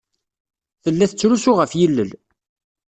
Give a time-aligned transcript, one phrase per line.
[0.83, 2.11] Tella tettrusu ɣef yilel.